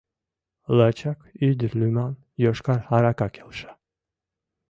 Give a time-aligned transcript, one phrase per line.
[0.77, 2.13] Лачак ӱдыр лӱман
[2.43, 3.71] йошкар арака келша.